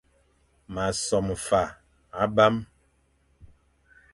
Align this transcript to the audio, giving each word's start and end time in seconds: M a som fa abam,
M 0.73 0.75
a 0.85 0.85
som 1.05 1.27
fa 1.45 1.63
abam, 2.23 2.55